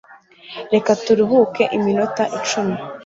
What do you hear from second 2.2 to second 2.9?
icumi